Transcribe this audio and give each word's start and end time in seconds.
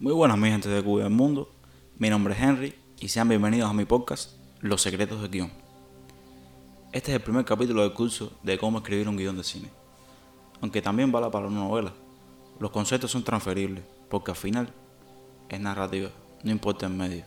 Muy 0.00 0.14
buenas 0.14 0.38
mi 0.38 0.48
gente 0.48 0.70
de 0.70 0.82
Cuba 0.82 1.02
del 1.02 1.12
Mundo, 1.12 1.50
mi 1.98 2.08
nombre 2.08 2.32
es 2.32 2.40
Henry 2.40 2.74
y 3.00 3.08
sean 3.08 3.28
bienvenidos 3.28 3.68
a 3.68 3.74
mi 3.74 3.84
podcast 3.84 4.30
Los 4.60 4.80
Secretos 4.80 5.20
del 5.20 5.30
Guión. 5.30 5.52
Este 6.90 7.10
es 7.10 7.16
el 7.16 7.22
primer 7.22 7.44
capítulo 7.44 7.82
del 7.82 7.92
curso 7.92 8.32
de 8.42 8.56
cómo 8.56 8.78
escribir 8.78 9.10
un 9.10 9.18
guion 9.18 9.36
de 9.36 9.44
cine, 9.44 9.68
aunque 10.62 10.80
también 10.80 11.12
vale 11.12 11.28
para 11.28 11.48
una 11.48 11.60
novela. 11.60 11.92
Los 12.58 12.70
conceptos 12.70 13.10
son 13.10 13.24
transferibles 13.24 13.84
porque 14.08 14.30
al 14.30 14.38
final 14.38 14.72
es 15.50 15.60
narrativa, 15.60 16.08
no 16.44 16.50
importa 16.50 16.86
el 16.86 16.94
medio. 16.94 17.24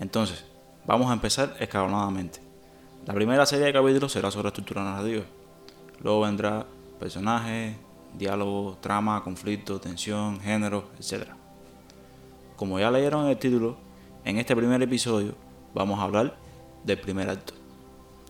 Entonces, 0.00 0.44
vamos 0.88 1.08
a 1.08 1.12
empezar 1.12 1.54
escalonadamente. 1.60 2.40
La 3.06 3.14
primera 3.14 3.46
serie 3.46 3.66
de 3.66 3.72
capítulos 3.72 4.10
será 4.10 4.32
sobre 4.32 4.48
estructura 4.48 4.82
narrativa. 4.82 5.22
Luego 6.00 6.22
vendrá 6.22 6.66
personajes, 6.98 7.76
diálogo, 8.18 8.76
trama, 8.80 9.22
conflicto, 9.22 9.80
tensión, 9.80 10.40
género, 10.40 10.90
etc. 10.98 11.38
Como 12.60 12.78
ya 12.78 12.90
leyeron 12.90 13.26
el 13.26 13.38
título, 13.38 13.78
en 14.22 14.36
este 14.36 14.54
primer 14.54 14.82
episodio 14.82 15.32
vamos 15.72 15.98
a 15.98 16.02
hablar 16.02 16.36
del 16.84 17.00
primer 17.00 17.30
acto. 17.30 17.54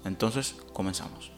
Entonces, 0.05 0.55
comenzamos. 0.73 1.33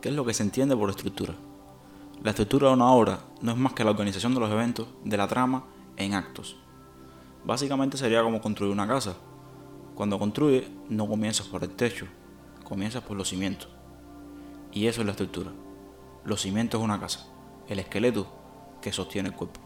¿Qué 0.00 0.10
es 0.10 0.14
lo 0.14 0.24
que 0.24 0.32
se 0.32 0.44
entiende 0.44 0.76
por 0.76 0.90
estructura? 0.90 1.34
La 2.26 2.30
estructura 2.30 2.66
de 2.66 2.74
una 2.74 2.90
obra 2.90 3.20
no 3.40 3.52
es 3.52 3.56
más 3.56 3.72
que 3.72 3.84
la 3.84 3.92
organización 3.92 4.34
de 4.34 4.40
los 4.40 4.50
eventos, 4.50 4.88
de 5.04 5.16
la 5.16 5.28
trama, 5.28 5.62
en 5.96 6.12
actos. 6.12 6.56
Básicamente 7.44 7.96
sería 7.96 8.20
como 8.24 8.40
construir 8.40 8.72
una 8.72 8.88
casa. 8.88 9.14
Cuando 9.94 10.18
construyes, 10.18 10.68
no 10.88 11.06
comienzas 11.06 11.46
por 11.46 11.62
el 11.62 11.70
techo, 11.70 12.08
comienzas 12.64 13.04
por 13.04 13.16
los 13.16 13.28
cimientos. 13.28 13.68
Y 14.72 14.88
eso 14.88 15.02
es 15.02 15.06
la 15.06 15.12
estructura. 15.12 15.52
Los 16.24 16.40
cimientos 16.40 16.80
es 16.80 16.84
una 16.84 16.98
casa, 16.98 17.28
el 17.68 17.78
esqueleto 17.78 18.26
que 18.82 18.92
sostiene 18.92 19.28
el 19.28 19.36
cuerpo. 19.36 19.60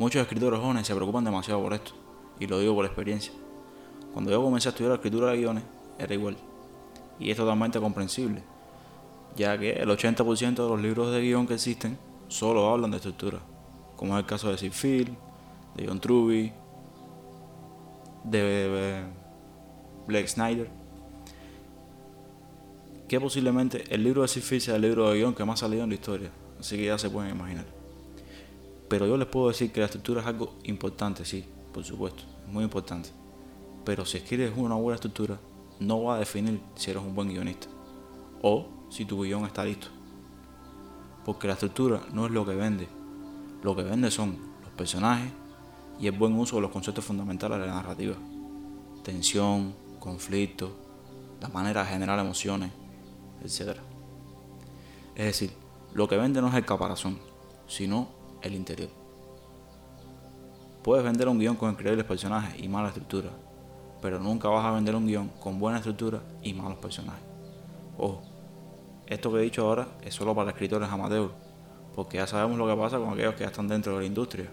Muchos 0.00 0.20
escritores 0.20 0.58
jóvenes 0.58 0.88
se 0.88 0.94
preocupan 0.96 1.22
demasiado 1.22 1.62
por 1.62 1.72
esto, 1.72 1.92
y 2.40 2.48
lo 2.48 2.58
digo 2.58 2.74
por 2.74 2.84
experiencia. 2.84 3.32
Cuando 4.12 4.32
yo 4.32 4.42
comencé 4.42 4.70
a 4.70 4.70
estudiar 4.70 4.88
la 4.88 4.96
escritura 4.96 5.30
de 5.30 5.36
guiones, 5.36 5.62
era 6.00 6.12
igual. 6.12 6.36
Y 7.20 7.30
es 7.30 7.36
totalmente 7.36 7.78
comprensible, 7.78 8.42
ya 9.38 9.56
que 9.56 9.70
el 9.70 9.88
80% 9.88 10.54
de 10.54 10.68
los 10.68 10.80
libros 10.80 11.12
de 11.12 11.20
guion 11.22 11.46
que 11.46 11.54
existen 11.54 11.96
solo 12.26 12.68
hablan 12.68 12.90
de 12.90 12.96
estructura, 12.96 13.38
como 13.96 14.14
es 14.14 14.20
el 14.20 14.26
caso 14.26 14.50
de 14.50 14.58
Sid 14.58 15.08
de 15.76 15.86
John 15.86 16.00
Truby, 16.00 16.52
de 18.24 19.04
Blake 20.08 20.26
Snyder, 20.26 20.68
que 23.06 23.20
posiblemente 23.20 23.84
el 23.94 24.02
libro 24.02 24.22
de 24.22 24.28
Sid 24.28 24.60
sea 24.60 24.74
el 24.74 24.82
libro 24.82 25.08
de 25.08 25.18
guion 25.18 25.34
que 25.34 25.44
más 25.44 25.62
ha 25.62 25.66
salido 25.66 25.84
en 25.84 25.90
la 25.90 25.94
historia, 25.94 26.30
así 26.58 26.76
que 26.76 26.86
ya 26.86 26.98
se 26.98 27.08
pueden 27.08 27.30
imaginar. 27.30 27.64
Pero 28.88 29.06
yo 29.06 29.16
les 29.16 29.28
puedo 29.28 29.48
decir 29.48 29.70
que 29.70 29.80
la 29.80 29.86
estructura 29.86 30.20
es 30.20 30.26
algo 30.26 30.56
importante, 30.64 31.24
sí, 31.24 31.44
por 31.72 31.84
supuesto, 31.84 32.24
es 32.44 32.52
muy 32.52 32.64
importante. 32.64 33.10
Pero 33.84 34.04
si 34.04 34.18
escribes 34.18 34.52
una 34.56 34.74
buena 34.74 34.96
estructura, 34.96 35.38
no 35.78 36.02
va 36.02 36.16
a 36.16 36.18
definir 36.18 36.60
si 36.74 36.90
eres 36.90 37.02
un 37.02 37.14
buen 37.14 37.28
guionista 37.28 37.68
o 38.42 38.77
si 38.88 39.04
tu 39.04 39.22
guion 39.22 39.44
está 39.44 39.64
listo. 39.64 39.88
Porque 41.24 41.46
la 41.46 41.54
estructura 41.54 42.00
no 42.12 42.26
es 42.26 42.32
lo 42.32 42.44
que 42.46 42.54
vende. 42.54 42.88
Lo 43.62 43.74
que 43.76 43.82
vende 43.82 44.10
son 44.10 44.38
los 44.62 44.70
personajes 44.72 45.30
y 46.00 46.06
el 46.06 46.16
buen 46.16 46.34
uso 46.38 46.56
de 46.56 46.62
los 46.62 46.70
conceptos 46.70 47.04
fundamentales 47.04 47.58
de 47.58 47.66
la 47.66 47.74
narrativa. 47.74 48.16
Tensión, 49.02 49.74
conflicto, 49.98 50.76
la 51.40 51.48
manera 51.48 51.82
de 51.82 51.90
generar 51.90 52.18
emociones, 52.18 52.70
etc. 53.42 53.78
Es 55.14 55.24
decir, 55.24 55.52
lo 55.94 56.08
que 56.08 56.16
vende 56.16 56.40
no 56.40 56.48
es 56.48 56.54
el 56.54 56.64
caparazón, 56.64 57.18
sino 57.66 58.08
el 58.42 58.54
interior. 58.54 58.90
Puedes 60.82 61.04
vender 61.04 61.28
un 61.28 61.38
guion 61.38 61.56
con 61.56 61.70
increíbles 61.70 62.04
personajes 62.04 62.62
y 62.62 62.68
mala 62.68 62.88
estructura, 62.88 63.30
pero 64.00 64.18
nunca 64.20 64.48
vas 64.48 64.64
a 64.64 64.70
vender 64.70 64.94
un 64.94 65.06
guion 65.06 65.28
con 65.40 65.58
buena 65.58 65.78
estructura 65.78 66.22
y 66.42 66.54
malos 66.54 66.78
personajes. 66.78 67.24
Ojo, 67.98 68.22
esto 69.08 69.32
que 69.32 69.38
he 69.38 69.42
dicho 69.42 69.62
ahora 69.62 69.88
es 70.02 70.14
solo 70.14 70.34
para 70.34 70.50
escritores 70.50 70.88
amateurs, 70.90 71.30
porque 71.94 72.18
ya 72.18 72.26
sabemos 72.26 72.58
lo 72.58 72.66
que 72.66 72.76
pasa 72.76 72.98
con 72.98 73.14
aquellos 73.14 73.34
que 73.34 73.40
ya 73.40 73.46
están 73.46 73.66
dentro 73.66 73.94
de 73.94 74.00
la 74.00 74.06
industria. 74.06 74.46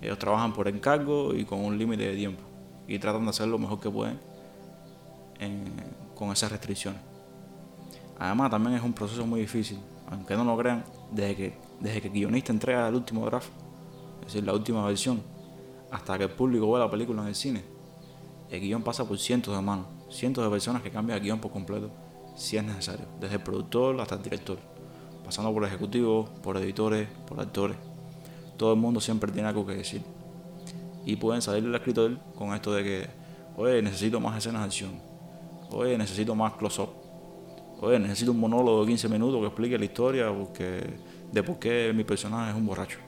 Ellos 0.00 0.16
trabajan 0.16 0.52
por 0.52 0.68
encargo 0.68 1.34
y 1.34 1.44
con 1.44 1.64
un 1.64 1.76
límite 1.76 2.04
de 2.04 2.14
tiempo, 2.14 2.42
y 2.86 2.98
tratan 3.00 3.24
de 3.24 3.30
hacer 3.30 3.48
lo 3.48 3.58
mejor 3.58 3.80
que 3.80 3.90
pueden 3.90 4.18
con 6.14 6.30
esas 6.30 6.52
restricciones. 6.52 7.00
Además, 8.18 8.50
también 8.50 8.76
es 8.76 8.82
un 8.82 8.92
proceso 8.92 9.26
muy 9.26 9.40
difícil, 9.40 9.78
aunque 10.08 10.36
no 10.36 10.44
lo 10.44 10.56
crean, 10.56 10.84
desde 11.10 11.34
que, 11.34 11.54
desde 11.80 12.00
que 12.00 12.08
el 12.08 12.14
guionista 12.14 12.52
entrega 12.52 12.86
el 12.86 12.94
último 12.94 13.24
draft, 13.26 13.48
es 14.20 14.26
decir, 14.26 14.44
la 14.44 14.52
última 14.52 14.86
versión, 14.86 15.20
hasta 15.90 16.16
que 16.16 16.24
el 16.24 16.30
público 16.30 16.70
ve 16.70 16.78
la 16.78 16.90
película 16.90 17.22
en 17.22 17.28
el 17.28 17.34
cine. 17.34 17.64
El 18.50 18.60
guion 18.60 18.82
pasa 18.82 19.04
por 19.04 19.18
cientos 19.18 19.56
de 19.56 19.62
manos, 19.62 19.86
cientos 20.10 20.44
de 20.44 20.50
personas 20.50 20.82
que 20.82 20.90
cambian 20.90 21.18
el 21.18 21.24
guion 21.24 21.40
por 21.40 21.50
completo 21.50 21.90
si 22.40 22.56
es 22.56 22.64
necesario, 22.64 23.04
desde 23.20 23.34
el 23.34 23.42
productor 23.42 24.00
hasta 24.00 24.14
el 24.14 24.22
director, 24.22 24.56
pasando 25.22 25.52
por 25.52 25.62
ejecutivos, 25.62 26.30
por 26.42 26.56
editores, 26.56 27.06
por 27.28 27.38
actores. 27.38 27.76
Todo 28.56 28.72
el 28.72 28.80
mundo 28.80 28.98
siempre 28.98 29.30
tiene 29.30 29.46
algo 29.46 29.66
que 29.66 29.74
decir. 29.74 30.02
Y 31.04 31.16
pueden 31.16 31.42
salir 31.42 31.64
del 31.64 31.74
escritor 31.74 32.18
con 32.34 32.54
esto 32.54 32.72
de 32.72 32.82
que, 32.82 33.06
oye, 33.56 33.82
necesito 33.82 34.20
más 34.20 34.38
escenas 34.38 34.62
de 34.62 34.66
acción, 34.66 35.02
oye, 35.70 35.98
necesito 35.98 36.34
más 36.34 36.54
close-up, 36.54 36.88
oye, 37.82 37.98
necesito 37.98 38.32
un 38.32 38.40
monólogo 38.40 38.80
de 38.80 38.86
15 38.86 39.08
minutos 39.10 39.38
que 39.40 39.46
explique 39.46 39.78
la 39.78 39.84
historia 39.84 40.32
porque, 40.32 40.94
de 41.30 41.42
por 41.42 41.58
qué 41.58 41.92
mi 41.94 42.04
personaje 42.04 42.52
es 42.52 42.56
un 42.56 42.64
borracho. 42.64 42.98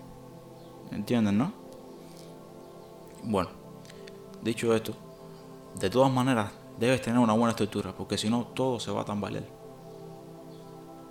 ¿Entienden, 0.91 1.39
no? 1.39 1.55
Bueno, 3.23 3.49
dicho 4.43 4.75
esto, 4.75 4.93
de 5.81 5.89
todas 5.89 6.13
maneras, 6.13 6.53
debes 6.79 7.03
tener 7.03 7.19
una 7.19 7.33
buena 7.33 7.51
estructura, 7.51 7.95
porque 7.97 8.19
si 8.19 8.29
no, 8.29 8.45
todo 8.55 8.81
se 8.81 8.91
va 8.91 9.03
a 9.03 9.05
tambalear. 9.05 9.45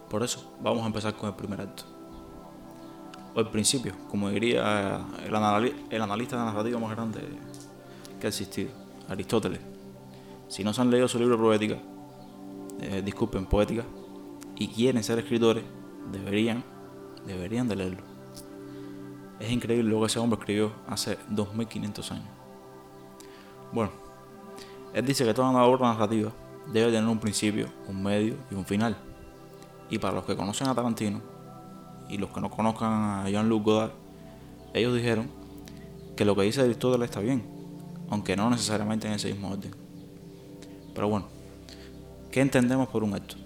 Por 0.09 0.23
eso, 0.23 0.53
vamos 0.61 0.83
a 0.83 0.87
empezar 0.87 1.15
con 1.15 1.29
el 1.29 1.35
primer 1.35 1.61
acto. 1.61 1.83
O 3.33 3.39
el 3.39 3.47
principio, 3.47 3.93
como 4.09 4.29
diría 4.29 5.05
el, 5.25 5.33
analista 5.33 6.37
de 6.37 6.43
narrativa 6.43 6.79
más 6.79 6.91
grande 6.91 7.21
que 8.19 8.27
ha 8.27 8.29
existido, 8.29 8.71
Aristóteles. 9.07 9.61
Si 10.49 10.63
no 10.63 10.73
se 10.73 10.81
han 10.81 10.91
leído 10.91 11.07
su 11.07 11.17
libro 11.17 11.37
Poética, 11.37 11.77
eh, 12.81 13.01
disculpen, 13.03 13.45
Poética, 13.45 13.85
y 14.57 14.67
quieren 14.67 15.01
ser 15.03 15.17
escritores, 15.19 15.63
deberían, 16.11 16.63
deberían 17.25 17.67
de 17.69 17.75
leerlo. 17.77 18.03
Es 19.39 19.49
increíble 19.49 19.89
lo 19.89 20.01
que 20.01 20.07
ese 20.07 20.19
hombre 20.19 20.39
escribió 20.39 20.73
hace 20.87 21.17
2500 21.29 22.11
años. 22.11 22.27
Bueno, 23.71 23.91
él 24.93 25.05
dice 25.05 25.23
que 25.23 25.33
toda 25.33 25.49
una 25.49 25.63
obra 25.63 25.87
narrativa 25.87 26.31
debe 26.71 26.91
tener 26.91 27.07
un 27.07 27.19
principio, 27.19 27.67
un 27.87 28.03
medio 28.03 28.35
y 28.49 28.55
un 28.55 28.65
final. 28.65 28.97
Y 29.89 29.99
para 29.99 30.15
los 30.15 30.25
que 30.25 30.35
conocen 30.35 30.67
a 30.67 30.75
Tarantino 30.75 31.21
y 32.09 32.17
los 32.17 32.29
que 32.31 32.41
no 32.41 32.49
conozcan 32.49 32.91
a 32.91 33.29
Jean-Luc 33.29 33.63
Godard, 33.63 33.91
ellos 34.73 34.93
dijeron 34.93 35.29
que 36.15 36.25
lo 36.25 36.35
que 36.35 36.43
dice 36.43 36.61
Aristóteles 36.61 37.09
está 37.09 37.21
bien, 37.21 37.43
aunque 38.09 38.35
no 38.35 38.49
necesariamente 38.49 39.07
en 39.07 39.13
ese 39.13 39.31
mismo 39.31 39.51
orden. 39.51 39.73
Pero 40.93 41.07
bueno, 41.07 41.27
¿qué 42.29 42.41
entendemos 42.41 42.89
por 42.89 43.03
un 43.03 43.13
acto? 43.13 43.37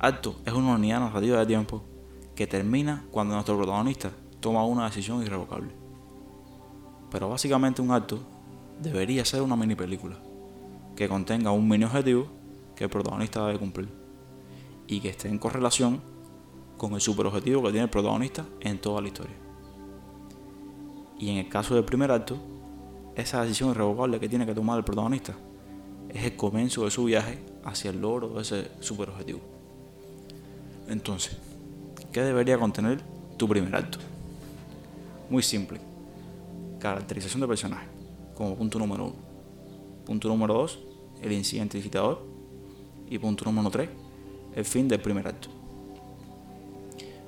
Acto 0.00 0.36
es 0.44 0.52
una 0.52 0.74
unidad 0.74 1.00
narrativa 1.00 1.38
de 1.38 1.46
tiempo 1.46 1.82
que 2.34 2.46
termina 2.46 3.04
cuando 3.10 3.34
nuestro 3.34 3.56
protagonista 3.56 4.10
toma 4.40 4.64
una 4.64 4.84
decisión 4.84 5.22
irrevocable. 5.22 5.70
Pero 7.10 7.28
básicamente 7.28 7.80
un 7.80 7.92
acto 7.92 8.18
debería 8.80 9.24
ser 9.24 9.42
una 9.42 9.56
mini 9.56 9.74
película 9.74 10.16
que 10.98 11.08
contenga 11.08 11.52
un 11.52 11.68
mini 11.68 11.84
objetivo 11.84 12.26
que 12.74 12.82
el 12.82 12.90
protagonista 12.90 13.46
debe 13.46 13.60
cumplir 13.60 13.88
y 14.88 14.98
que 14.98 15.10
esté 15.10 15.28
en 15.28 15.38
correlación 15.38 16.00
con 16.76 16.92
el 16.94 17.00
superobjetivo 17.00 17.62
que 17.62 17.68
tiene 17.68 17.84
el 17.84 17.88
protagonista 17.88 18.44
en 18.58 18.80
toda 18.80 19.00
la 19.00 19.06
historia. 19.06 19.36
Y 21.16 21.30
en 21.30 21.36
el 21.36 21.48
caso 21.48 21.76
del 21.76 21.84
primer 21.84 22.10
acto, 22.10 22.36
esa 23.14 23.42
decisión 23.42 23.70
irrevocable 23.70 24.18
que 24.18 24.28
tiene 24.28 24.44
que 24.44 24.56
tomar 24.56 24.76
el 24.76 24.84
protagonista 24.84 25.36
es 26.08 26.24
el 26.24 26.34
comienzo 26.34 26.84
de 26.84 26.90
su 26.90 27.04
viaje 27.04 27.44
hacia 27.62 27.92
el 27.92 28.00
logro 28.00 28.30
de 28.30 28.42
ese 28.42 28.68
superobjetivo. 28.80 29.38
Entonces, 30.88 31.38
¿qué 32.10 32.22
debería 32.22 32.58
contener 32.58 33.00
tu 33.36 33.46
primer 33.46 33.76
acto? 33.76 33.98
Muy 35.30 35.44
simple. 35.44 35.78
Caracterización 36.80 37.40
de 37.40 37.46
personaje, 37.46 37.86
como 38.34 38.56
punto 38.56 38.80
número 38.80 39.04
uno. 39.04 39.28
Punto 40.04 40.26
número 40.26 40.54
dos, 40.54 40.87
el 41.22 41.32
incidente 41.32 41.78
incitador. 41.78 42.26
Y 43.08 43.18
punto 43.18 43.44
número 43.44 43.70
3, 43.70 43.88
el 44.54 44.64
fin 44.64 44.86
del 44.86 45.00
primer 45.00 45.26
acto. 45.26 45.48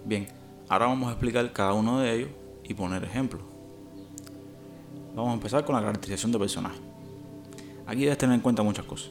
Bien, 0.04 0.28
ahora 0.68 0.86
vamos 0.86 1.08
a 1.08 1.12
explicar 1.12 1.52
cada 1.52 1.72
uno 1.72 2.00
de 2.00 2.14
ellos 2.14 2.30
y 2.64 2.74
poner 2.74 3.02
ejemplos. 3.04 3.42
Vamos 5.14 5.30
a 5.30 5.34
empezar 5.34 5.64
con 5.64 5.74
la 5.74 5.82
caracterización 5.82 6.32
de 6.32 6.38
personaje. 6.38 6.78
Aquí 7.86 8.02
debes 8.02 8.18
tener 8.18 8.34
en 8.34 8.40
cuenta 8.40 8.62
muchas 8.62 8.84
cosas. 8.84 9.10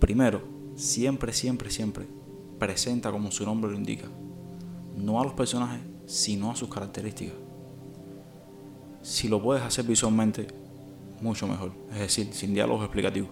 Primero, 0.00 0.42
siempre, 0.74 1.32
siempre, 1.32 1.70
siempre 1.70 2.18
presenta 2.58 3.10
como 3.10 3.30
su 3.30 3.44
nombre 3.44 3.70
lo 3.70 3.76
indica. 3.76 4.08
No 4.96 5.20
a 5.20 5.24
los 5.24 5.32
personajes, 5.32 5.80
sino 6.06 6.50
a 6.50 6.56
sus 6.56 6.68
características. 6.68 7.36
Si 9.02 9.28
lo 9.28 9.40
puedes 9.40 9.62
hacer 9.62 9.84
visualmente, 9.84 10.48
mucho 11.20 11.46
mejor. 11.46 11.72
Es 11.92 12.00
decir, 12.00 12.28
sin 12.32 12.52
diálogos 12.52 12.84
explicativos. 12.84 13.30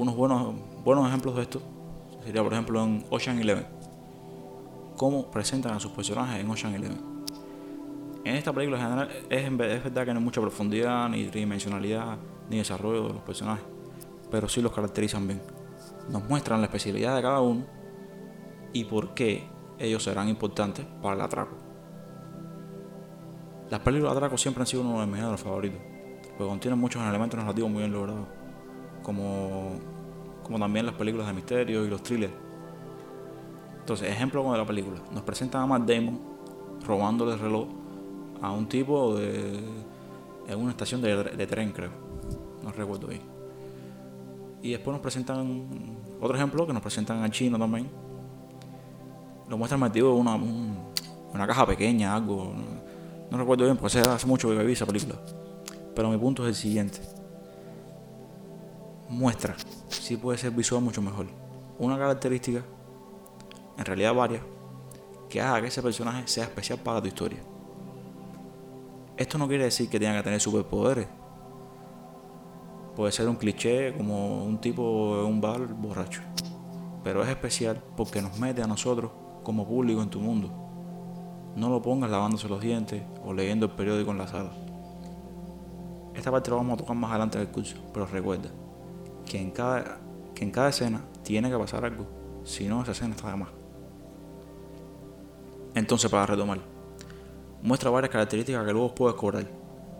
Unos 0.00 0.16
buenos, 0.16 0.54
buenos 0.82 1.06
ejemplos 1.06 1.36
de 1.36 1.42
esto 1.42 1.60
sería, 2.24 2.42
por 2.42 2.54
ejemplo, 2.54 2.82
en 2.82 3.04
Ocean 3.10 3.38
Eleven. 3.38 3.66
Cómo 4.96 5.30
presentan 5.30 5.74
a 5.74 5.78
sus 5.78 5.92
personajes 5.92 6.40
en 6.40 6.50
Ocean 6.50 6.74
Eleven. 6.74 6.98
En 8.24 8.34
esta 8.34 8.50
película 8.50 8.78
en 8.78 8.82
general 8.82 9.10
es, 9.28 9.44
es 9.44 9.84
verdad 9.84 10.06
que 10.06 10.14
no 10.14 10.20
hay 10.20 10.24
mucha 10.24 10.40
profundidad, 10.40 11.06
ni 11.10 11.26
tridimensionalidad, 11.26 12.16
ni 12.48 12.56
desarrollo 12.56 13.08
de 13.08 13.12
los 13.12 13.22
personajes, 13.22 13.62
pero 14.30 14.48
sí 14.48 14.62
los 14.62 14.72
caracterizan 14.72 15.26
bien. 15.26 15.42
Nos 16.08 16.26
muestran 16.26 16.62
la 16.62 16.68
especialidad 16.68 17.14
de 17.14 17.20
cada 17.20 17.42
uno 17.42 17.66
y 18.72 18.84
por 18.84 19.12
qué 19.12 19.50
ellos 19.78 20.02
serán 20.02 20.30
importantes 20.30 20.86
para 21.02 21.16
el 21.16 21.20
atraco. 21.20 21.58
Las 23.68 23.80
películas 23.80 24.14
de 24.14 24.16
atraco 24.16 24.38
siempre 24.38 24.62
han 24.62 24.66
sido 24.66 24.80
uno 24.80 25.02
de 25.02 25.06
mis 25.06 25.16
géneros 25.16 25.42
favoritos, 25.42 25.80
porque 26.22 26.48
contienen 26.48 26.80
muchos 26.80 27.02
elementos 27.02 27.38
narrativos 27.38 27.70
muy 27.70 27.80
bien 27.80 27.92
logrados, 27.92 28.39
como, 29.02 29.72
como 30.42 30.58
también 30.58 30.86
las 30.86 30.94
películas 30.94 31.26
de 31.26 31.32
misterio 31.32 31.84
y 31.84 31.88
los 31.88 32.02
thrillers. 32.02 32.32
Entonces, 33.80 34.10
ejemplo 34.10 34.50
de 34.52 34.58
la 34.58 34.66
película, 34.66 35.00
nos 35.12 35.22
presentan 35.22 35.62
a 35.62 35.66
Matt 35.66 35.88
Damon 35.88 36.20
robándole 36.86 37.32
el 37.32 37.38
reloj 37.38 37.68
a 38.40 38.52
un 38.52 38.68
tipo 38.68 39.16
de, 39.16 39.58
en 40.48 40.58
una 40.58 40.70
estación 40.70 41.00
de, 41.00 41.46
tren, 41.46 41.72
creo. 41.72 41.90
No 42.62 42.72
recuerdo 42.72 43.06
bien. 43.06 43.22
Y 44.62 44.72
después 44.72 44.92
nos 44.92 45.00
presentan 45.00 45.96
otro 46.20 46.36
ejemplo 46.36 46.66
que 46.66 46.72
nos 46.72 46.82
presentan 46.82 47.22
a 47.22 47.30
Chino 47.30 47.58
también. 47.58 47.88
Lo 49.48 49.56
muestran 49.56 49.80
metido 49.80 50.12
en 50.12 50.20
una, 50.20 50.34
una 50.34 51.46
caja 51.46 51.66
pequeña, 51.66 52.14
algo. 52.14 52.52
No, 53.30 53.38
recuerdo 53.38 53.64
bien 53.64 53.76
porque 53.76 53.98
hace 53.98 54.26
mucho 54.26 54.48
que 54.48 54.64
vi 54.64 54.72
esa 54.72 54.86
película. 54.86 55.16
Pero 55.94 56.10
mi 56.10 56.18
punto 56.18 56.42
es 56.44 56.50
el 56.50 56.54
siguiente. 56.54 57.00
Muestra, 59.10 59.56
si 59.88 60.16
puede 60.16 60.38
ser 60.38 60.52
visual 60.52 60.80
mucho 60.80 61.02
mejor. 61.02 61.26
Una 61.80 61.98
característica, 61.98 62.62
en 63.76 63.84
realidad 63.84 64.14
varias, 64.14 64.40
que 65.28 65.40
haga 65.40 65.60
que 65.60 65.66
ese 65.66 65.82
personaje 65.82 66.28
sea 66.28 66.44
especial 66.44 66.78
para 66.78 67.02
tu 67.02 67.08
historia. 67.08 67.40
Esto 69.16 69.36
no 69.36 69.48
quiere 69.48 69.64
decir 69.64 69.90
que 69.90 69.98
tenga 69.98 70.16
que 70.18 70.22
tener 70.22 70.40
superpoderes. 70.40 71.08
Puede 72.94 73.10
ser 73.10 73.28
un 73.28 73.34
cliché 73.34 73.96
como 73.96 74.44
un 74.44 74.60
tipo 74.60 75.18
en 75.18 75.26
un 75.26 75.40
bar 75.40 75.66
borracho. 75.74 76.22
Pero 77.02 77.24
es 77.24 77.30
especial 77.30 77.82
porque 77.96 78.22
nos 78.22 78.38
mete 78.38 78.62
a 78.62 78.68
nosotros 78.68 79.10
como 79.42 79.66
público 79.66 80.02
en 80.02 80.10
tu 80.10 80.20
mundo. 80.20 80.52
No 81.56 81.68
lo 81.68 81.82
pongas 81.82 82.12
lavándose 82.12 82.48
los 82.48 82.60
dientes 82.60 83.02
o 83.24 83.32
leyendo 83.32 83.66
el 83.66 83.72
periódico 83.72 84.12
en 84.12 84.18
la 84.18 84.28
sala. 84.28 84.52
Esta 86.14 86.30
parte 86.30 86.50
la 86.50 86.58
vamos 86.58 86.74
a 86.74 86.76
tocar 86.76 86.94
más 86.94 87.10
adelante 87.10 87.38
del 87.38 87.48
curso, 87.48 87.76
pero 87.92 88.06
recuerda 88.06 88.50
que 89.30 89.40
en 89.40 89.52
cada, 89.52 90.00
que 90.34 90.42
en 90.42 90.50
cada 90.50 90.70
escena 90.70 91.04
tiene 91.22 91.48
que 91.48 91.56
pasar 91.56 91.84
algo. 91.84 92.04
Si 92.42 92.66
no, 92.66 92.82
esa 92.82 92.90
escena 92.90 93.14
está 93.14 93.30
de 93.30 93.36
más. 93.36 93.48
Entonces, 95.76 96.10
para 96.10 96.26
retomar, 96.26 96.58
muestra 97.62 97.90
varias 97.90 98.10
características 98.10 98.66
que 98.66 98.72
luego 98.72 98.92
puedes 98.92 99.14
cobrar. 99.14 99.46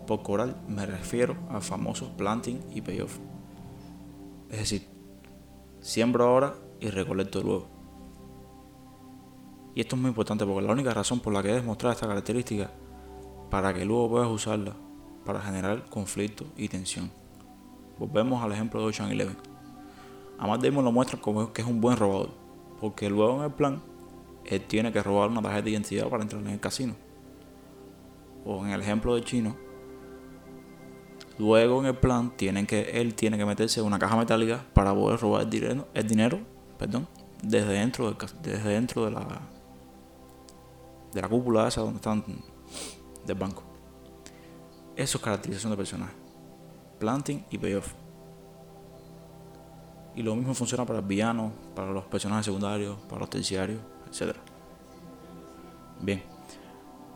Por 0.05 0.21
cobrar 0.21 0.57
me 0.67 0.85
refiero 0.85 1.37
al 1.49 1.61
famoso 1.61 2.11
planting 2.17 2.59
y 2.73 2.81
payoff. 2.81 3.19
Es 4.49 4.59
decir, 4.59 4.89
siembro 5.79 6.25
ahora 6.25 6.53
y 6.81 6.89
recolecto 6.89 7.41
luego. 7.41 7.67
Y 9.73 9.79
esto 9.79 9.95
es 9.95 10.01
muy 10.01 10.09
importante 10.09 10.45
porque 10.45 10.67
la 10.67 10.73
única 10.73 10.93
razón 10.93 11.21
por 11.21 11.31
la 11.31 11.41
que 11.41 11.47
debes 11.47 11.63
mostrar 11.63 11.93
esta 11.93 12.05
característica 12.05 12.69
para 13.49 13.73
que 13.73 13.85
luego 13.85 14.09
puedas 14.09 14.29
usarla 14.29 14.73
para 15.25 15.39
generar 15.39 15.85
conflicto 15.85 16.43
y 16.57 16.67
tensión. 16.67 17.20
Volvemos 18.01 18.43
al 18.43 18.51
ejemplo 18.51 18.81
de 18.81 18.87
Ocean 18.87 19.11
Eleven. 19.11 19.37
A 20.39 20.47
Matt 20.47 20.63
Damon 20.63 20.83
lo 20.83 20.91
muestra 20.91 21.21
como 21.21 21.53
que 21.53 21.61
es 21.61 21.67
un 21.67 21.79
buen 21.79 21.95
robador, 21.97 22.31
porque 22.79 23.07
luego 23.11 23.37
en 23.37 23.43
el 23.43 23.51
plan 23.51 23.79
él 24.43 24.59
tiene 24.61 24.91
que 24.91 25.03
robar 25.03 25.29
una 25.29 25.39
tarjeta 25.39 25.65
de 25.65 25.69
identidad 25.69 26.09
para 26.09 26.23
entrar 26.23 26.41
en 26.41 26.47
el 26.47 26.59
casino. 26.59 26.95
O 28.43 28.65
en 28.65 28.71
el 28.71 28.81
ejemplo 28.81 29.13
de 29.13 29.23
Chino, 29.23 29.55
luego 31.37 31.79
en 31.81 31.85
el 31.85 31.95
plan 31.95 32.35
tienen 32.35 32.65
que 32.65 32.99
él 32.99 33.13
tiene 33.13 33.37
que 33.37 33.45
meterse 33.45 33.81
en 33.81 33.85
una 33.85 33.99
caja 33.99 34.17
metálica 34.17 34.65
para 34.73 34.95
poder 34.95 35.19
robar 35.19 35.43
el 35.43 35.51
dinero, 35.51 35.87
el 35.93 36.07
dinero 36.07 36.39
perdón, 36.79 37.07
desde 37.43 37.73
dentro 37.73 38.07
del, 38.11 38.17
desde 38.41 38.69
dentro 38.69 39.05
de 39.05 39.11
la 39.11 39.41
de 41.13 41.21
la 41.21 41.29
cúpula 41.29 41.67
esa 41.67 41.81
donde 41.81 41.97
están 41.97 42.23
del 43.27 43.37
banco. 43.37 43.61
Eso 44.95 45.19
es 45.19 45.23
caracterización 45.23 45.69
de 45.69 45.77
personaje. 45.77 46.20
Planting 47.01 47.45
y 47.49 47.57
payoff. 47.57 47.93
Y 50.15 50.21
lo 50.21 50.35
mismo 50.35 50.53
funciona 50.53 50.85
para 50.85 50.99
el 50.99 51.05
villano, 51.05 51.51
para 51.75 51.91
los 51.91 52.05
personajes 52.05 52.45
secundarios, 52.45 52.95
para 53.09 53.21
los 53.21 53.29
terciarios, 53.31 53.81
etc. 54.07 54.35
Bien. 55.99 56.21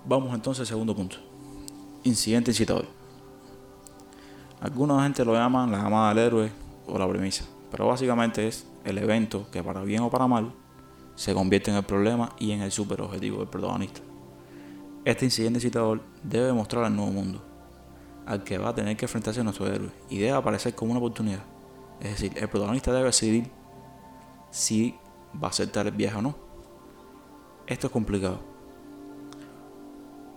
Vamos 0.04 0.34
entonces 0.34 0.62
al 0.62 0.66
segundo 0.66 0.96
punto. 0.96 1.18
Incidente 2.04 2.50
incitador. 2.50 2.88
Alguna 4.60 5.04
gente 5.04 5.24
lo 5.24 5.36
llaman 5.36 5.72
la 5.72 5.84
llamada 5.84 6.10
del 6.16 6.18
héroe 6.18 6.52
o 6.88 6.98
la 6.98 7.08
premisa, 7.08 7.46
pero 7.70 7.86
básicamente 7.86 8.48
es 8.48 8.66
el 8.86 8.98
evento 8.98 9.46
que 9.52 9.62
para 9.62 9.84
bien 9.84 10.02
o 10.02 10.10
para 10.10 10.26
mal 10.26 10.52
se 11.14 11.36
convierte 11.36 11.70
en 11.70 11.78
el 11.78 11.84
problema 11.84 12.32
y 12.40 12.54
en 12.54 12.62
el 12.62 12.72
super 12.72 13.02
objetivo 13.02 13.38
del 13.38 13.50
protagonista. 13.50 14.02
Este 15.04 15.26
incidente 15.26 15.58
incitador 15.58 16.02
debe 16.24 16.54
mostrar 16.54 16.86
al 16.86 16.96
nuevo 16.96 17.12
mundo, 17.12 17.44
al 18.26 18.44
que 18.44 18.58
va 18.58 18.70
a 18.70 18.76
tener 18.76 18.98
que 18.98 19.06
enfrentarse 19.06 19.42
a 19.42 19.44
nuestro 19.44 19.68
héroe, 19.68 19.92
y 20.10 20.20
debe 20.20 20.32
aparecer 20.32 20.76
como 20.76 20.92
una 20.92 21.00
oportunidad. 21.00 21.44
Es 22.00 22.12
decir, 22.12 22.34
el 22.36 22.48
protagonista 22.50 22.92
debe 22.92 23.06
decidir 23.06 23.50
si 24.50 24.96
va 25.42 25.48
a 25.48 25.52
aceptar 25.52 25.88
el 25.88 25.94
viaje 25.94 26.18
o 26.18 26.22
no. 26.22 26.36
Esto 27.68 27.88
es 27.88 27.94
complicado, 27.94 28.40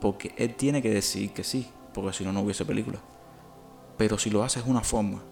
porque 0.00 0.35
él 0.37 0.55
tiene 0.55 0.81
que 0.81 0.90
decidir 0.90 1.32
que 1.32 1.44
sí, 1.44 1.69
porque 1.93 2.12
si 2.12 2.25
no, 2.25 2.32
no 2.32 2.40
hubiese 2.40 2.64
película. 2.64 2.99
Pero 3.97 4.18
si 4.18 4.30
lo 4.30 4.45
hace 4.45 4.61
es 4.61 4.66
una 4.66 4.83
forma 4.83 5.23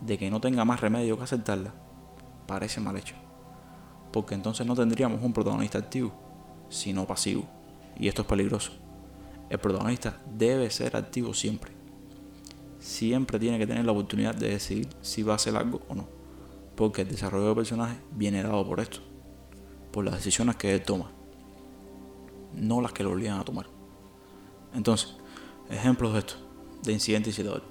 de 0.00 0.16
que 0.16 0.30
no 0.30 0.40
tenga 0.40 0.64
más 0.64 0.80
remedio 0.80 1.16
que 1.16 1.24
aceptarla, 1.24 1.74
parece 2.46 2.80
mal 2.80 2.96
hecho 2.96 3.14
porque 4.12 4.34
entonces 4.34 4.66
no 4.66 4.74
tendríamos 4.74 5.22
un 5.22 5.32
protagonista 5.32 5.78
activo, 5.78 6.12
sino 6.68 7.06
pasivo. 7.06 7.44
Y 7.96 8.08
esto 8.08 8.22
es 8.22 8.28
peligroso. 8.28 8.72
El 9.48 9.58
protagonista 9.58 10.20
debe 10.26 10.70
ser 10.70 10.96
activo 10.96 11.32
siempre. 11.32 11.72
Siempre 12.78 13.38
tiene 13.38 13.58
que 13.58 13.66
tener 13.66 13.84
la 13.84 13.92
oportunidad 13.92 14.34
de 14.34 14.50
decidir 14.50 14.88
si 15.00 15.22
va 15.22 15.32
a 15.32 15.36
hacer 15.36 15.56
algo 15.56 15.80
o 15.88 15.94
no. 15.94 16.08
Porque 16.76 17.02
el 17.02 17.08
desarrollo 17.08 17.46
del 17.46 17.56
personaje 17.56 17.98
viene 18.12 18.42
dado 18.42 18.64
por 18.66 18.80
esto. 18.80 19.00
Por 19.90 20.04
las 20.04 20.14
decisiones 20.14 20.56
que 20.56 20.74
él 20.74 20.82
toma. 20.82 21.10
No 22.54 22.80
las 22.80 22.92
que 22.92 23.02
lo 23.02 23.12
obligan 23.12 23.38
a 23.38 23.44
tomar. 23.44 23.66
Entonces, 24.74 25.16
ejemplos 25.70 26.12
de 26.12 26.18
esto. 26.20 26.34
De 26.82 26.92
incidente 26.92 27.30
incitador. 27.30 27.62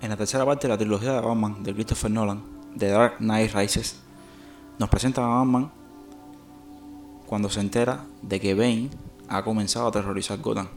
En 0.00 0.10
la 0.10 0.16
tercera 0.16 0.44
parte 0.44 0.66
de 0.66 0.74
la 0.74 0.78
trilogía 0.78 1.12
de 1.14 1.20
Batman 1.20 1.62
de 1.62 1.74
Christopher 1.74 2.10
Nolan, 2.10 2.42
The 2.76 2.88
Dark 2.88 3.16
Knight 3.18 3.52
Rises, 3.52 4.00
nos 4.78 4.88
presenta 4.88 5.24
a 5.24 5.38
Batman 5.38 5.72
cuando 7.26 7.50
se 7.50 7.60
entera 7.60 8.04
de 8.22 8.38
que 8.38 8.54
Bane 8.54 8.90
ha 9.28 9.42
comenzado 9.42 9.86
a 9.86 9.88
aterrorizar 9.88 10.38
Gotham. 10.38 10.68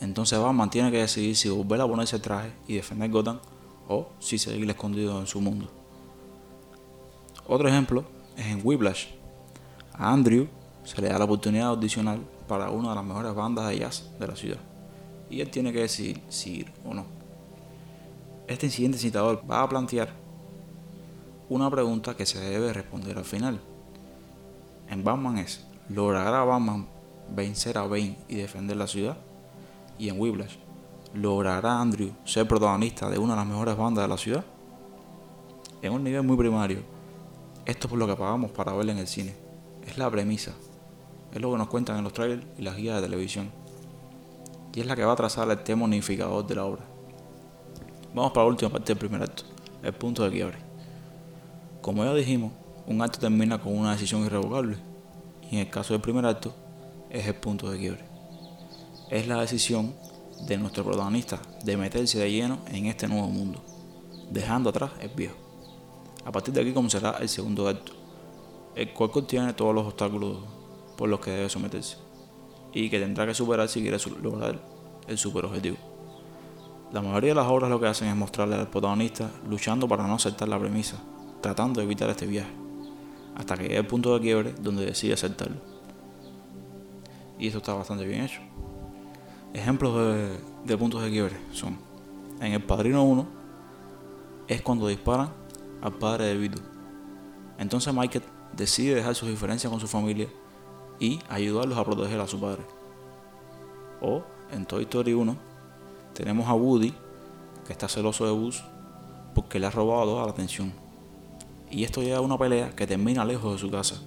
Entonces 0.00 0.38
Batman 0.38 0.70
tiene 0.70 0.90
que 0.90 0.98
decidir 0.98 1.36
si 1.36 1.48
volver 1.48 1.80
a 1.80 1.86
ponerse 1.86 2.16
el 2.16 2.22
traje 2.22 2.52
y 2.66 2.74
defender 2.74 3.10
Gotham 3.10 3.40
o 3.88 4.08
si 4.18 4.38
seguir 4.38 4.68
escondido 4.68 5.18
en 5.20 5.26
su 5.26 5.40
mundo. 5.40 5.68
Otro 7.48 7.68
ejemplo 7.68 8.04
es 8.36 8.46
en 8.46 8.60
Whiplash. 8.62 9.06
A 9.94 10.12
Andrew 10.12 10.48
se 10.84 11.00
le 11.00 11.08
da 11.08 11.18
la 11.18 11.24
oportunidad 11.24 11.72
adicional 11.72 12.20
para 12.46 12.70
una 12.70 12.90
de 12.90 12.94
las 12.96 13.04
mejores 13.04 13.34
bandas 13.34 13.68
de 13.68 13.78
jazz 13.78 14.10
de 14.18 14.26
la 14.26 14.36
ciudad. 14.36 14.58
Y 15.30 15.40
él 15.40 15.50
tiene 15.50 15.72
que 15.72 15.80
decidir 15.80 16.22
si 16.28 16.60
ir 16.60 16.72
o 16.84 16.94
no. 16.94 17.06
Este 18.46 18.66
incidente 18.66 18.98
citador 18.98 19.42
va 19.50 19.62
a 19.62 19.68
plantear 19.68 20.10
una 21.48 21.70
pregunta 21.70 22.16
que 22.16 22.26
se 22.26 22.38
debe 22.40 22.72
responder 22.72 23.16
al 23.18 23.24
final. 23.24 23.60
En 24.88 25.02
Batman 25.02 25.38
es, 25.38 25.66
¿logrará 25.88 26.44
Batman 26.44 26.86
vencer 27.34 27.78
a 27.78 27.82
Bane 27.82 28.18
y 28.28 28.36
defender 28.36 28.76
la 28.76 28.86
ciudad? 28.86 29.16
Y 29.98 30.08
en 30.08 30.20
Whiplash, 30.20 30.56
¿logrará 31.14 31.80
Andrew 31.80 32.10
ser 32.24 32.46
protagonista 32.46 33.08
de 33.08 33.18
una 33.18 33.34
de 33.34 33.40
las 33.40 33.46
mejores 33.46 33.76
bandas 33.76 34.04
de 34.04 34.08
la 34.08 34.18
ciudad? 34.18 34.44
En 35.82 35.92
un 35.92 36.04
nivel 36.04 36.22
muy 36.22 36.36
primario, 36.36 36.80
esto 37.66 37.86
es 37.86 37.90
por 37.90 37.98
lo 37.98 38.06
que 38.06 38.14
pagamos 38.14 38.52
para 38.52 38.72
verla 38.72 38.92
en 38.92 38.98
el 38.98 39.08
cine. 39.08 39.34
Es 39.84 39.98
la 39.98 40.10
premisa. 40.10 40.52
es 41.32 41.40
lo 41.40 41.50
que 41.50 41.58
nos 41.58 41.68
cuentan 41.68 41.98
en 41.98 42.04
los 42.04 42.12
trailers 42.12 42.46
y 42.56 42.62
las 42.62 42.76
guías 42.76 42.96
de 42.96 43.02
televisión. 43.02 43.50
Y 44.72 44.80
es 44.80 44.86
la 44.86 44.94
que 44.94 45.04
va 45.04 45.12
a 45.12 45.16
trazar 45.16 45.50
el 45.50 45.58
tema 45.62 45.84
unificador 45.84 46.46
de 46.46 46.54
la 46.54 46.64
obra. 46.64 46.84
Vamos 48.14 48.32
para 48.32 48.44
la 48.44 48.50
última 48.50 48.70
parte 48.70 48.94
del 48.94 48.98
primer 48.98 49.22
acto, 49.22 49.42
el 49.82 49.92
punto 49.92 50.22
de 50.22 50.30
quiebre. 50.30 50.58
Como 51.82 52.04
ya 52.04 52.14
dijimos, 52.14 52.52
un 52.86 53.02
acto 53.02 53.18
termina 53.18 53.58
con 53.58 53.76
una 53.76 53.92
decisión 53.92 54.24
irrevocable. 54.24 54.76
Y 55.50 55.56
en 55.56 55.62
el 55.62 55.70
caso 55.70 55.92
del 55.92 56.00
primer 56.00 56.24
acto, 56.24 56.54
es 57.10 57.26
el 57.26 57.34
punto 57.34 57.70
de 57.70 57.78
quiebre. 57.78 58.04
Es 59.10 59.26
la 59.26 59.40
decisión 59.40 59.94
de 60.46 60.58
nuestro 60.58 60.84
protagonista 60.84 61.40
de 61.64 61.76
meterse 61.76 62.18
de 62.18 62.30
lleno 62.30 62.58
en 62.68 62.86
este 62.86 63.08
nuevo 63.08 63.28
mundo, 63.28 63.62
dejando 64.30 64.70
atrás 64.70 64.90
el 65.00 65.08
viejo. 65.10 65.36
A 66.24 66.32
partir 66.32 66.52
de 66.52 66.60
aquí 66.60 66.72
comenzará 66.72 67.18
el 67.20 67.28
segundo 67.28 67.68
acto, 67.68 67.92
el 68.74 68.92
cual 68.92 69.10
contiene 69.10 69.52
todos 69.52 69.74
los 69.74 69.86
obstáculos 69.86 70.38
por 70.96 71.08
los 71.08 71.20
que 71.20 71.30
debe 71.30 71.48
someterse 71.48 71.96
y 72.72 72.90
que 72.90 72.98
tendrá 72.98 73.26
que 73.26 73.34
superar 73.34 73.68
si 73.68 73.80
quiere 73.80 73.98
lograr 74.20 74.60
el 75.06 75.18
super 75.18 75.44
objetivo. 75.44 75.76
La 76.92 77.00
mayoría 77.02 77.30
de 77.30 77.36
las 77.36 77.46
obras 77.46 77.70
lo 77.70 77.80
que 77.80 77.86
hacen 77.86 78.08
es 78.08 78.16
mostrarle 78.16 78.56
al 78.56 78.68
protagonista 78.68 79.30
luchando 79.48 79.88
para 79.88 80.06
no 80.06 80.14
aceptar 80.14 80.48
la 80.48 80.58
premisa, 80.58 80.96
tratando 81.40 81.80
de 81.80 81.84
evitar 81.84 82.10
este 82.10 82.26
viaje, 82.26 82.52
hasta 83.34 83.56
que 83.56 83.64
llegue 83.64 83.78
el 83.78 83.86
punto 83.86 84.14
de 84.14 84.20
quiebre 84.20 84.54
donde 84.60 84.84
decide 84.84 85.14
aceptarlo. 85.14 85.75
Y 87.38 87.46
esto 87.46 87.58
está 87.58 87.74
bastante 87.74 88.04
bien 88.04 88.22
hecho. 88.22 88.40
Ejemplos 89.52 90.16
de, 90.64 90.76
puntos 90.76 91.02
de 91.02 91.10
quiebre 91.10 91.36
son, 91.52 91.78
en 92.40 92.52
El 92.52 92.62
Padrino 92.62 93.04
1, 93.04 93.26
es 94.48 94.62
cuando 94.62 94.88
disparan 94.88 95.30
al 95.80 95.92
padre 95.94 96.26
de 96.26 96.36
Vito. 96.36 96.60
Entonces 97.58 97.92
Michael 97.94 98.24
decide 98.54 98.94
dejar 98.94 99.14
sus 99.14 99.28
diferencias 99.28 99.70
con 99.70 99.80
su 99.80 99.88
familia 99.88 100.28
y 101.00 101.18
ayudarlos 101.28 101.78
a 101.78 101.84
proteger 101.84 102.20
a 102.20 102.26
su 102.26 102.40
padre. 102.40 102.62
O 104.00 104.22
en 104.52 104.66
Toy 104.66 104.82
Story 104.82 105.14
1 105.14 105.36
tenemos 106.14 106.46
a 106.48 106.54
Woody 106.54 106.92
que 107.66 107.72
está 107.72 107.88
celoso 107.88 108.24
de 108.24 108.32
Buzz 108.32 108.62
porque 109.34 109.58
le 109.58 109.66
ha 109.66 109.70
robado 109.70 110.24
la 110.24 110.30
atención. 110.30 110.72
Y 111.70 111.84
esto 111.84 112.02
lleva 112.02 112.18
a 112.18 112.22
una 112.22 112.38
pelea 112.38 112.70
que 112.70 112.86
termina 112.86 113.24
lejos 113.24 113.54
de 113.54 113.58
su 113.58 113.70
casa. 113.70 114.00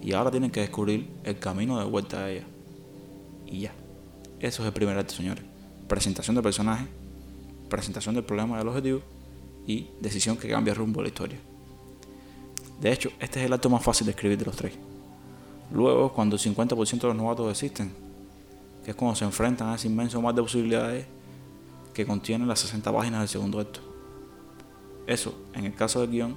Y 0.00 0.12
ahora 0.12 0.30
tienen 0.30 0.50
que 0.50 0.60
descubrir 0.60 1.10
el 1.24 1.38
camino 1.38 1.78
de 1.78 1.84
vuelta 1.84 2.24
a 2.24 2.30
ella. 2.30 2.46
Y 3.52 3.60
ya. 3.60 3.72
Eso 4.40 4.62
es 4.62 4.66
el 4.66 4.72
primer 4.72 4.98
acto, 4.98 5.14
señores. 5.14 5.44
Presentación 5.86 6.34
del 6.34 6.42
personaje, 6.42 6.86
presentación 7.68 8.14
del 8.14 8.24
problema 8.24 8.58
del 8.58 8.66
objetivo 8.66 9.02
y 9.66 9.90
decisión 10.00 10.38
que 10.38 10.48
cambia 10.48 10.72
rumbo 10.72 11.00
a 11.00 11.02
la 11.02 11.08
historia. 11.10 11.38
De 12.80 12.90
hecho, 12.90 13.10
este 13.20 13.40
es 13.40 13.46
el 13.46 13.52
acto 13.52 13.68
más 13.68 13.84
fácil 13.84 14.06
de 14.06 14.12
escribir 14.12 14.38
de 14.38 14.46
los 14.46 14.56
tres. 14.56 14.72
Luego, 15.70 16.12
cuando 16.12 16.36
el 16.36 16.42
50% 16.42 17.00
de 17.00 17.06
los 17.08 17.16
novatos 17.16 17.50
existen, 17.50 17.92
que 18.84 18.90
es 18.90 18.96
cuando 18.96 19.14
se 19.14 19.24
enfrentan 19.24 19.68
a 19.68 19.74
ese 19.74 19.86
inmenso 19.86 20.20
mar 20.20 20.34
de 20.34 20.42
posibilidades 20.42 21.06
que 21.94 22.06
contienen 22.06 22.48
las 22.48 22.60
60 22.60 22.90
páginas 22.90 23.20
del 23.20 23.28
segundo 23.28 23.60
acto. 23.60 23.80
Eso, 25.06 25.34
en 25.52 25.66
el 25.66 25.74
caso 25.74 26.00
del 26.00 26.10
guion, 26.10 26.36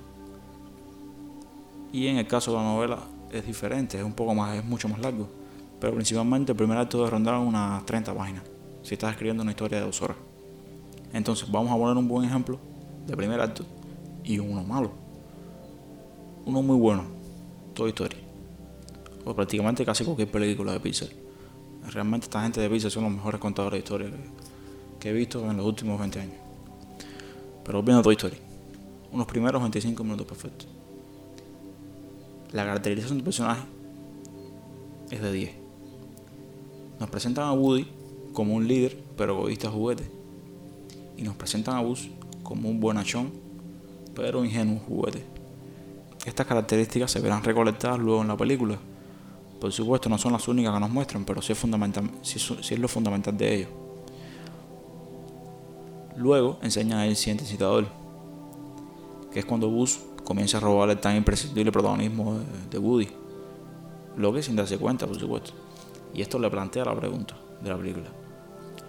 y 1.93 2.07
en 2.07 2.17
el 2.17 2.27
caso 2.27 2.51
de 2.51 2.57
la 2.57 2.63
novela 2.63 2.99
es 3.31 3.45
diferente, 3.45 3.97
es 3.97 4.03
un 4.03 4.13
poco 4.13 4.35
más, 4.35 4.57
es 4.57 4.65
mucho 4.65 4.89
más 4.89 4.99
largo. 4.99 5.44
Pero 5.79 5.93
principalmente 5.93 6.51
el 6.51 6.57
primer 6.57 6.77
acto 6.77 6.99
debe 6.99 7.09
rondar 7.09 7.37
unas 7.37 7.85
30 7.85 8.13
páginas, 8.13 8.43
si 8.81 8.93
estás 8.93 9.11
escribiendo 9.11 9.43
una 9.43 9.51
historia 9.51 9.79
de 9.79 9.85
dos 9.85 10.01
horas. 10.01 10.17
Entonces, 11.13 11.49
vamos 11.49 11.71
a 11.71 11.75
poner 11.75 11.97
un 11.97 12.07
buen 12.07 12.25
ejemplo 12.25 12.59
de 13.05 13.15
primer 13.15 13.39
acto 13.39 13.65
y 14.23 14.39
uno 14.39 14.63
malo. 14.63 14.91
Uno 16.45 16.61
muy 16.61 16.77
bueno, 16.77 17.03
toda 17.73 17.89
historia 17.89 18.25
o 19.25 19.33
prácticamente 19.33 19.83
casi 19.83 20.05
cualquier 20.05 20.29
película 20.29 20.71
de 20.71 20.79
Pixar. 20.79 21.09
Realmente 21.91 22.25
esta 22.25 22.41
gente 22.41 22.61
de 22.61 22.69
Pixar 22.69 22.91
son 22.91 23.03
los 23.03 23.11
mejores 23.11 23.41
contadores 23.41 23.77
de 23.77 23.79
historia 23.79 24.11
que, 24.99 25.09
he 25.09 25.13
visto 25.13 25.49
en 25.49 25.57
los 25.57 25.65
últimos 25.65 25.99
20 25.99 26.19
años. 26.19 26.35
Pero 27.63 27.79
volviendo 27.79 28.07
a 28.07 28.13
Story, 28.13 28.37
unos 29.11 29.27
primeros 29.27 29.61
25 29.61 30.03
minutos 30.03 30.27
perfectos. 30.27 30.67
La 32.51 32.63
caracterización 32.65 33.17
del 33.17 33.25
personaje 33.25 33.63
es 35.09 35.21
de 35.21 35.31
10. 35.31 35.64
Nos 36.99 37.09
presentan 37.09 37.45
a 37.45 37.53
Woody 37.53 37.87
como 38.33 38.55
un 38.55 38.67
líder, 38.67 38.97
pero 39.17 39.33
egoísta 39.33 39.69
juguete. 39.69 40.09
Y 41.17 41.23
nos 41.23 41.35
presentan 41.35 41.75
a 41.75 41.81
Buzz 41.81 42.09
como 42.43 42.69
un 42.69 42.79
buenachón, 42.79 43.31
pero 44.13 44.43
ingenuo 44.43 44.79
juguete. 44.87 45.23
Estas 46.25 46.45
características 46.45 47.11
se 47.11 47.19
verán 47.19 47.43
recolectadas 47.43 47.99
luego 47.99 48.21
en 48.21 48.27
la 48.27 48.37
película, 48.37 48.79
por 49.59 49.71
supuesto, 49.71 50.09
no 50.09 50.17
son 50.17 50.33
las 50.33 50.47
únicas 50.47 50.73
que 50.73 50.79
nos 50.79 50.89
muestran, 50.89 51.25
pero 51.25 51.41
sí 51.41 51.53
es, 51.53 52.79
lo 52.79 52.87
fundamental 52.87 53.37
de 53.37 53.55
ello. 53.55 53.67
Luego 56.17 56.59
enseñan 56.61 56.99
el 56.99 57.15
siguiente 57.15 57.45
citador, 57.45 57.87
que 59.31 59.39
es 59.39 59.45
cuando 59.45 59.69
Buzz 59.69 59.99
comienza 60.23 60.57
a 60.57 60.59
robar 60.59 60.89
el 60.89 60.99
tan 60.99 61.15
imprescindible 61.15 61.71
protagonismo 61.71 62.39
de, 62.69 62.77
Woody. 62.77 63.09
Lo 64.17 64.31
que 64.33 64.43
sin 64.43 64.55
darse 64.55 64.77
cuenta, 64.77 65.07
por 65.07 65.19
supuesto. 65.19 65.53
Y 66.15 66.21
esto 66.21 66.39
le 66.39 66.49
plantea 66.49 66.85
la 66.85 66.95
pregunta 66.95 67.35
de 67.61 67.69
la 67.69 67.77
película. 67.77 68.07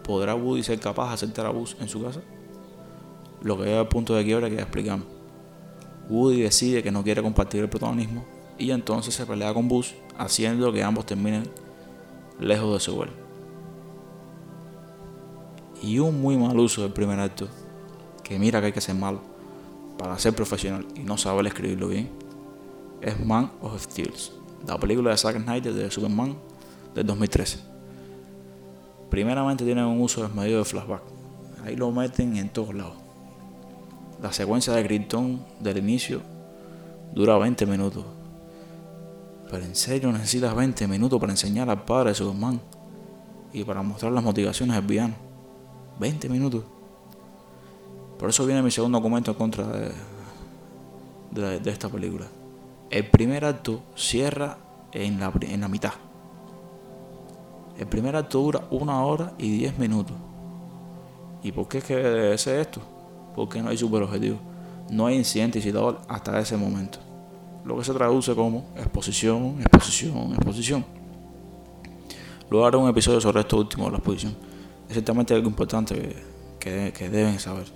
¿Podrá 0.05 0.37
Woody 0.37 0.63
ser 0.63 0.79
capaz 0.79 1.09
de 1.09 1.15
aceptar 1.15 1.45
a 1.45 1.51
Buzz 1.51 1.77
en 1.81 1.89
su 1.89 2.01
casa? 2.01 2.21
Lo 3.43 3.59
que 3.59 3.65
es 3.65 3.81
el 3.81 3.89
punto 3.89 4.15
de 4.15 4.25
quiebra 4.25 4.49
que 4.49 4.55
ya 4.55 4.63
explicamos. 4.63 5.07
Woody 6.09 6.43
decide 6.43 6.85
que 6.85 6.93
no 6.93 7.03
quiere 7.03 7.23
compartir 7.23 7.63
el 7.63 7.69
protagonismo 7.69 8.25
y 8.59 8.71
entonces 8.71 9.13
se 9.13 9.27
pelea 9.27 9.53
con 9.53 9.67
Buzz 9.67 9.95
haciendo 10.17 10.73
que 10.73 10.85
ambos 10.85 11.05
terminen 11.05 11.51
lejos 12.39 12.73
de 12.75 12.81
su 12.81 12.95
vuelo. 12.95 13.13
Y 15.83 15.99
un 15.99 16.23
muy 16.23 16.37
mal 16.37 16.59
uso 16.59 16.83
del 16.83 16.93
primer 16.93 17.19
acto, 17.19 17.49
que 18.23 18.39
mira 18.39 18.61
que 18.61 18.67
hay 18.67 18.73
que 18.73 18.81
ser 18.81 18.95
malo 18.95 19.21
para 19.99 20.17
ser 20.19 20.33
profesional 20.33 20.87
y 20.95 21.01
no 21.01 21.19
saber 21.19 21.47
escribirlo 21.49 21.89
bien, 21.89 22.09
es 23.01 23.19
Man 23.25 23.51
of 23.61 23.83
Steel, 23.83 24.13
la 24.67 24.79
película 24.79 25.11
de 25.11 25.17
Zack 25.17 25.43
Snyder 25.43 25.75
de 25.75 25.91
Superman 25.91 26.37
del 26.97 27.07
2013. 27.07 27.61
Primeramente 29.09 29.65
tiene 29.65 29.85
un 29.87 30.01
uso 30.01 30.23
desmedido 30.23 30.59
de 30.59 30.65
flashback, 30.65 31.03
ahí 31.65 31.77
lo 31.77 31.93
meten 31.93 32.37
en 32.37 32.49
todos 32.49 32.75
lados. 32.75 32.97
La 34.21 34.33
secuencia 34.33 34.73
de 34.73 34.85
Krypton 34.85 35.45
del 35.61 35.79
inicio 35.79 36.21
dura 37.15 37.39
20 37.39 37.67
minutos 37.67 38.05
pero 39.51 39.65
en 39.65 39.77
serio 39.77 40.11
necesitas 40.13 40.55
20 40.55 40.89
minutos 40.89 41.21
para 41.21 41.33
enseñar 41.33 41.71
al 41.71 41.85
padre 41.85 42.11
de 42.11 42.15
Superman 42.17 42.61
y 43.53 43.65
para 43.65 43.83
mostrar 43.83 44.13
las 44.13 44.25
motivaciones 44.25 44.77
del 44.77 44.85
villano. 44.85 45.15
20 45.99 46.29
minutos. 46.29 46.65
Por 48.19 48.29
eso 48.29 48.45
viene 48.45 48.63
mi 48.63 48.71
segundo 48.71 48.99
argumento 48.99 49.31
en 49.31 49.37
contra 49.37 49.67
de, 51.31 51.61
de, 51.61 51.71
esta 51.71 51.89
película. 51.89 52.27
El 52.91 53.09
primer 53.09 53.45
acto 53.45 53.83
cierra 53.95 54.59
en 54.93 55.21
la, 55.21 55.33
en 55.41 55.61
la 55.61 55.69
mitad. 55.69 55.93
El 57.79 57.87
primer 57.87 58.17
acto 58.17 58.41
dura 58.41 58.63
una 58.71 59.03
hora 59.05 59.33
y 59.39 59.59
10 59.59 59.79
minutos. 59.79 60.17
¿Y 61.43 61.53
por 61.53 61.69
qué 61.69 61.79
es 61.79 61.85
que 61.85 61.97
debe 61.97 62.39
ser 62.39 62.61
esto? 62.61 62.81
Porque 63.35 63.63
no 63.63 63.69
hay 63.69 63.77
super 63.77 64.03
objetivo. 64.03 64.39
No 64.91 65.07
hay 65.07 65.17
incidente 65.17 65.59
incitador 65.59 66.01
hasta 66.09 66.39
ese 66.39 66.57
momento 66.57 66.99
lo 67.67 67.77
que 67.77 67.85
se 67.85 67.93
traduce 67.93 68.35
como 68.35 68.65
exposición, 68.77 69.57
exposición, 69.61 70.33
exposición. 70.35 70.87
Luego 72.49 72.65
haré 72.65 72.77
un 72.77 72.89
episodio 72.89 73.21
sobre 73.21 73.41
esto 73.41 73.59
último 73.59 73.87
de 73.87 73.91
la 73.91 73.97
exposición. 73.99 74.37
Es 74.87 74.93
ciertamente 74.93 75.35
algo 75.35 75.49
importante 75.49 76.15
que, 76.61 77.09
deben 77.11 77.41
saber. 77.41 77.67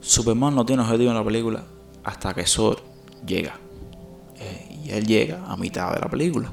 Superman 0.00 0.54
no 0.54 0.64
tiene 0.64 0.82
objetivo 0.82 1.10
en 1.10 1.16
la 1.16 1.24
película 1.24 1.64
hasta 2.02 2.32
que 2.32 2.46
Zod 2.46 2.78
llega. 3.26 3.56
Eh, 4.36 4.80
y 4.84 4.90
él 4.90 5.06
llega 5.06 5.44
a 5.46 5.56
mitad 5.58 5.92
de 5.92 6.00
la 6.00 6.08
película. 6.08 6.50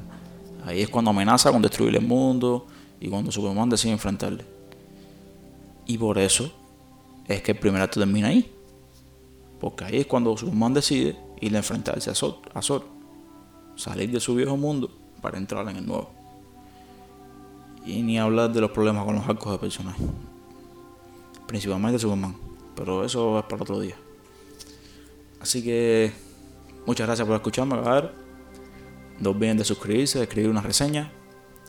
Ahí 0.65 0.81
es 0.81 0.89
cuando 0.89 1.11
amenaza 1.11 1.51
con 1.51 1.61
destruir 1.61 1.95
el 1.95 2.05
mundo 2.05 2.67
y 2.99 3.09
cuando 3.09 3.31
Superman 3.31 3.69
decide 3.69 3.91
enfrentarle. 3.91 4.45
Y 5.85 5.97
por 5.97 6.17
eso 6.17 6.51
es 7.27 7.41
que 7.41 7.51
el 7.51 7.59
primer 7.59 7.81
acto 7.81 7.99
termina 7.99 8.29
ahí. 8.29 8.49
Porque 9.59 9.85
ahí 9.85 9.97
es 9.97 10.05
cuando 10.05 10.35
Superman 10.37 10.73
decide 10.73 11.17
ir 11.41 11.53
a 11.55 11.57
enfrentarse 11.57 12.09
a 12.09 12.15
Zod, 12.15 12.35
a 12.53 12.61
Salir 13.75 14.11
de 14.11 14.19
su 14.19 14.35
viejo 14.35 14.55
mundo 14.55 14.89
para 15.21 15.37
entrar 15.37 15.67
en 15.67 15.77
el 15.77 15.85
nuevo. 15.85 16.11
Y 17.85 18.01
ni 18.01 18.17
hablar 18.17 18.51
de 18.53 18.61
los 18.61 18.71
problemas 18.71 19.03
con 19.03 19.15
los 19.15 19.27
arcos 19.27 19.51
de 19.51 19.57
personajes. 19.57 20.05
Principalmente 21.47 21.99
Superman. 21.99 22.35
Pero 22.75 23.03
eso 23.03 23.39
es 23.39 23.45
para 23.45 23.63
otro 23.63 23.79
día. 23.79 23.95
Así 25.41 25.61
que 25.61 26.13
muchas 26.85 27.05
gracias 27.07 27.27
por 27.27 27.35
escucharme, 27.35 27.75
ver. 27.81 28.22
No 29.23 29.29
olviden 29.29 29.55
de 29.55 29.63
suscribirse, 29.63 30.17
de 30.17 30.25
escribir 30.25 30.49
una 30.49 30.59
reseña 30.59 31.09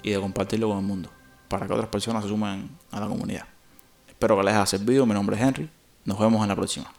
y 0.02 0.10
de 0.10 0.18
compartirlo 0.18 0.70
con 0.70 0.78
el 0.78 0.84
mundo. 0.84 1.08
Para 1.46 1.68
que 1.68 1.72
otras 1.72 1.88
personas 1.88 2.24
se 2.24 2.28
sumen 2.28 2.68
a 2.90 2.98
la 2.98 3.06
comunidad. 3.06 3.44
Espero 4.08 4.36
que 4.36 4.42
les 4.42 4.54
haya 4.54 4.66
servido. 4.66 5.06
Mi 5.06 5.14
nombre 5.14 5.36
es 5.36 5.42
Henry. 5.42 5.70
Nos 6.04 6.18
vemos 6.18 6.42
en 6.42 6.48
la 6.48 6.56
próxima. 6.56 6.92